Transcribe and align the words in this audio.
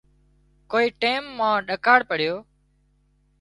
ڪوئي 0.71 0.87
ٽيم 1.01 1.23
مان 1.37 1.57
ۮڪاۯ 1.69 2.01
پڙيو 2.09 2.35